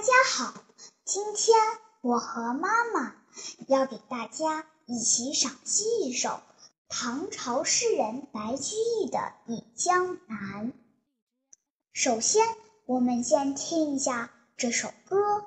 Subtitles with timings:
[0.00, 0.54] 大家好，
[1.04, 1.58] 今天
[2.00, 3.16] 我和妈妈
[3.68, 6.40] 要给大家一起赏析一首
[6.88, 10.72] 唐朝诗人白居易的《忆江南》。
[11.92, 12.42] 首先，
[12.86, 15.44] 我们先听一下这首歌。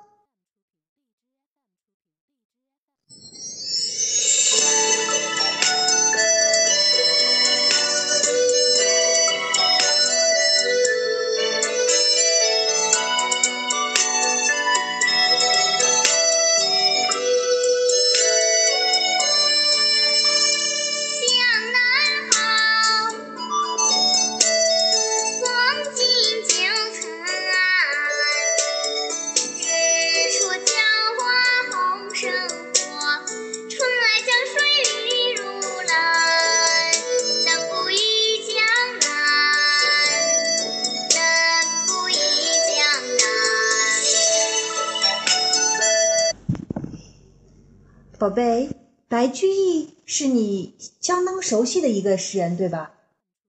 [48.24, 48.70] 宝贝，
[49.06, 52.94] 白居易是你相当熟悉的一个诗人，对吧？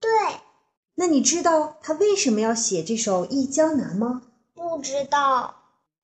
[0.01, 0.09] 对。
[0.95, 4.23] 那你知道他为什么要写这首《忆江南》吗？
[4.53, 5.55] 不知道。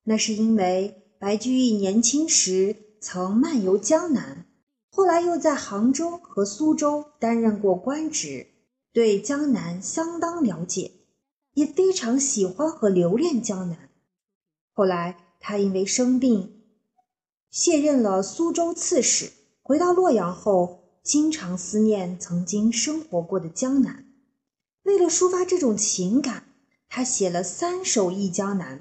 [0.06, 4.46] 那是因为白居易年轻时曾漫游江南，
[4.90, 8.48] 后来又在杭州和苏州担任过官职，
[8.94, 10.92] 对江南相当了解，
[11.56, 13.90] 也非常喜欢和留恋江南。
[14.74, 16.61] 后来他因为生病。
[17.52, 24.08] 卸任了苏州刺史，回到洛阳后，经常思念曾经生活过的江南。
[24.84, 26.46] 为了抒发这种情感，
[26.88, 28.80] 他写了三首《忆江南》。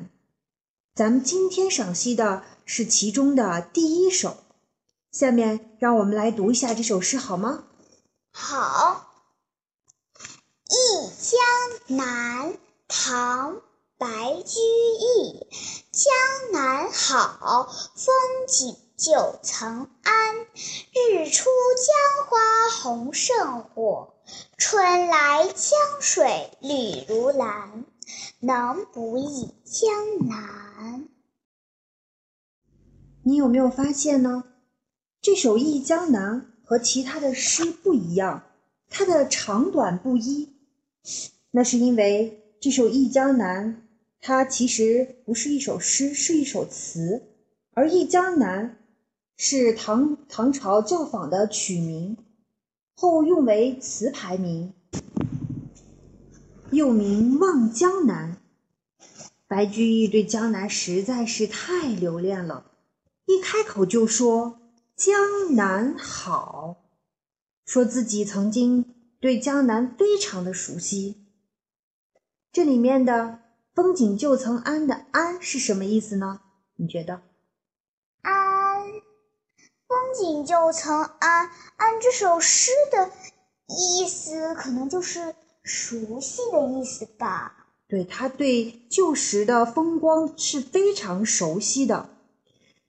[0.94, 4.36] 咱们今天赏析的是其中的第一首。
[5.10, 7.64] 下面让我们来读一下这首诗，好吗？
[8.30, 9.10] 好，
[10.68, 12.52] 《忆江南》
[12.86, 13.54] 唐·
[14.00, 14.58] 白居
[14.98, 15.46] 易。
[15.92, 16.10] 江
[16.52, 18.14] 南好，风
[18.48, 20.46] 景旧曾谙。
[20.94, 22.38] 日出江花
[22.82, 24.14] 红胜火，
[24.56, 27.84] 春来江水绿如蓝。
[28.40, 31.06] 能不忆江南？
[33.22, 34.44] 你有没有发现呢？
[35.20, 38.44] 这首《忆江南》和其他的诗不一样，
[38.88, 40.56] 它的长短不一。
[41.50, 43.86] 那是因为这首《忆江南》。
[44.22, 47.22] 它其实不是一首诗，是一首词，
[47.72, 48.66] 而《忆江南》
[49.38, 52.18] 是唐唐朝教坊的曲名，
[52.94, 54.74] 后用为词牌名，
[56.70, 58.36] 又名《望江南》。
[59.48, 62.72] 白居易对江南实在是太留恋了，
[63.24, 64.60] 一开口就说
[64.94, 66.84] “江南好”，
[67.64, 68.84] 说自己曾经
[69.18, 71.24] 对江南非常的熟悉。
[72.52, 73.40] 这里面的。
[73.80, 76.42] 风景旧曾谙的谙是什么意思呢？
[76.76, 77.22] 你觉得？
[78.22, 78.84] 谙，
[79.88, 81.48] 风景旧曾谙，
[81.78, 83.10] 谙这首诗的
[83.68, 87.68] 意思可能就是熟悉的意思吧？
[87.88, 92.10] 对，他对旧时的风光是非常熟悉的。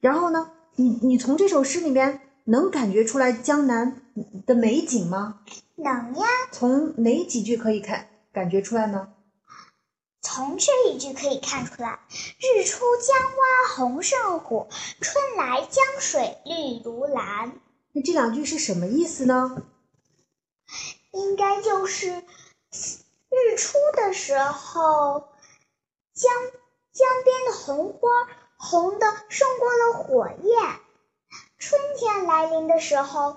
[0.01, 4.01] 然后呢，你你从这首诗里面能感觉出来江南
[4.45, 5.39] 的美景吗？
[5.77, 6.25] 能呀。
[6.51, 9.13] 从哪几句可以看感觉出来呢？
[10.33, 11.99] 从这一句可以看出来
[12.39, 14.69] ，“日出江花红胜火，
[15.01, 17.59] 春来江水绿如蓝。”
[17.91, 19.61] 那这两句是什么意思呢？
[21.11, 25.27] 应该就是日出的时候，
[26.13, 26.33] 江
[26.93, 28.07] 江边的红花
[28.55, 30.79] 红的胜过了火焰；
[31.57, 33.33] 春天来临的时候，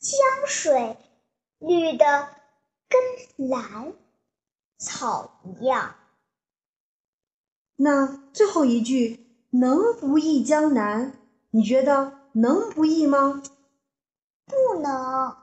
[0.00, 0.96] 江水
[1.60, 2.30] 绿的
[2.88, 3.92] 跟蓝
[4.76, 5.94] 草一样。
[7.84, 11.14] 那最后一句“能不忆江南”，
[11.50, 13.42] 你觉得能不忆吗？
[14.46, 15.34] 不能。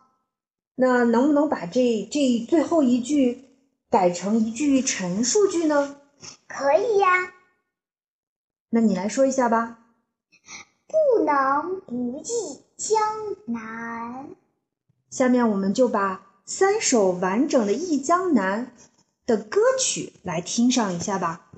[0.76, 3.44] 那能不能把这这最后一句
[3.90, 5.98] 改成一句陈述句呢？
[6.48, 7.34] 可以呀。
[8.70, 9.80] 那你来说一下吧。
[10.88, 13.02] 不能不忆江
[13.48, 14.30] 南。
[15.10, 18.72] 下面我们就把三首完整的《忆江南》
[19.28, 21.52] 的歌曲来听上一下吧。